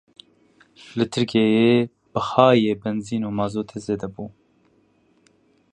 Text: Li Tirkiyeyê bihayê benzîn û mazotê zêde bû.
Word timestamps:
Li 0.97 1.05
Tirkiyeyê 1.13 1.79
bihayê 2.11 2.73
benzîn 2.81 3.21
û 3.29 3.29
mazotê 3.37 3.77
zêde 3.85 4.07
bû. 4.13 4.25